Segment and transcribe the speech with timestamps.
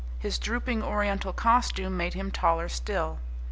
[0.17, 3.19] His drooping Oriental costume made him taller still.